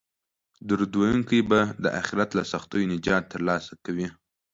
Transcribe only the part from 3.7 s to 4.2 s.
کوي